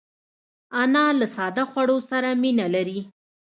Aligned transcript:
انا 0.81 1.05
له 1.19 1.25
ساده 1.35 1.63
خوړو 1.71 1.97
سره 2.09 2.29
مینه 2.43 2.65
لري 2.75 2.99